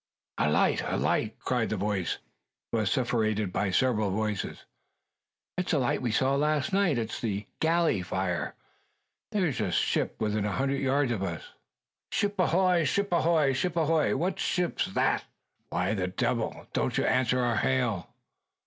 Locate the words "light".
0.49-0.81, 0.97-1.37, 5.77-6.01